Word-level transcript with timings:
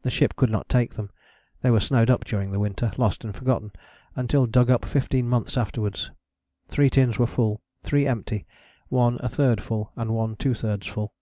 The 0.00 0.08
ship 0.08 0.34
could 0.34 0.48
not 0.48 0.70
take 0.70 0.94
them: 0.94 1.10
they 1.60 1.70
were 1.70 1.78
snowed 1.78 2.08
up 2.08 2.24
during 2.24 2.52
the 2.52 2.58
winter, 2.58 2.90
lost 2.96 3.22
and 3.22 3.34
forgotten, 3.36 3.70
until 4.16 4.46
dug 4.46 4.70
up 4.70 4.82
fifteen 4.86 5.28
months 5.28 5.58
afterwards. 5.58 6.10
Three 6.68 6.88
tins 6.88 7.18
were 7.18 7.26
full, 7.26 7.60
three 7.82 8.06
empty, 8.06 8.46
one 8.88 9.18
a 9.20 9.28
third 9.28 9.60
full 9.60 9.92
and 9.94 10.14
one 10.14 10.36
two 10.36 10.54
thirds 10.54 10.86
full. 10.86 11.12